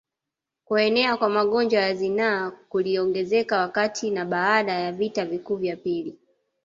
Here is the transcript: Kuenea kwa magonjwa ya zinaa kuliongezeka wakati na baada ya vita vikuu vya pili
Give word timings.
Kuenea 0.65 1.17
kwa 1.17 1.29
magonjwa 1.29 1.81
ya 1.81 1.95
zinaa 1.95 2.51
kuliongezeka 2.51 3.57
wakati 3.57 4.11
na 4.11 4.25
baada 4.25 4.71
ya 4.73 4.91
vita 4.91 5.25
vikuu 5.25 5.55
vya 5.55 5.75
pili 5.75 6.17